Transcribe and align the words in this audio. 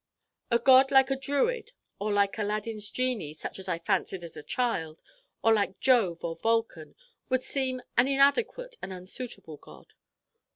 A 0.49 0.57
God 0.57 0.89
like 0.89 1.11
a 1.11 1.15
druid 1.15 1.73
or 1.99 2.11
like 2.11 2.39
Aladdin's 2.39 2.89
genie, 2.89 3.33
such 3.33 3.59
as 3.59 3.69
I 3.69 3.77
fancied 3.77 4.23
as 4.23 4.35
a 4.35 4.41
child, 4.41 4.99
or 5.43 5.53
like 5.53 5.79
Jove 5.79 6.23
or 6.23 6.35
Vulcan, 6.35 6.95
would 7.29 7.43
seem 7.43 7.83
an 7.97 8.07
inadequate 8.07 8.77
and 8.81 8.91
unsuitable 8.91 9.57
God. 9.57 9.93